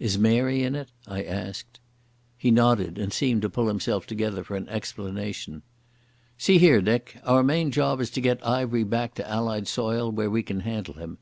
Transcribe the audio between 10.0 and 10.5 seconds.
where we